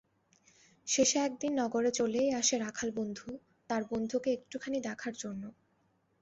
শেষে 0.87 1.17
একদিন 1.19 1.51
নগরে 1.61 1.91
চলেই 1.91 2.29
আসে 2.33 2.55
রাখাল 2.57 2.89
বন্ধু 2.91 3.27
তার 3.69 3.81
বন্ধুকে 3.91 4.29
একটুখানি 4.33 4.77
দেখার 4.81 5.13
জন্য। 5.13 5.43